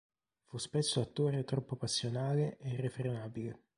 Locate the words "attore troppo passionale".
0.99-2.57